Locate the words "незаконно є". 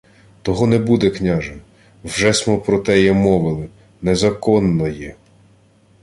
4.01-5.15